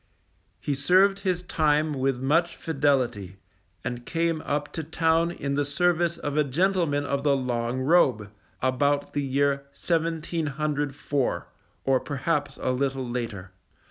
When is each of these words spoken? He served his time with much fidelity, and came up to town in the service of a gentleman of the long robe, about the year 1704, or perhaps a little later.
He 0.59 0.73
served 0.73 1.19
his 1.19 1.43
time 1.43 1.93
with 1.93 2.19
much 2.19 2.55
fidelity, 2.55 3.37
and 3.83 4.03
came 4.03 4.41
up 4.47 4.73
to 4.73 4.83
town 4.83 5.29
in 5.29 5.53
the 5.53 5.63
service 5.63 6.17
of 6.17 6.35
a 6.35 6.43
gentleman 6.43 7.05
of 7.05 7.21
the 7.21 7.37
long 7.37 7.81
robe, 7.81 8.31
about 8.63 9.13
the 9.13 9.21
year 9.23 9.65
1704, 9.79 11.47
or 11.83 11.99
perhaps 11.99 12.57
a 12.59 12.71
little 12.71 13.07
later. 13.07 13.51